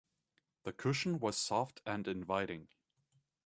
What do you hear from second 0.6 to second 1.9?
The cushion was soft